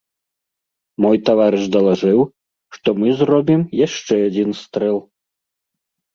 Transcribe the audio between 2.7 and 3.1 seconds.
што мы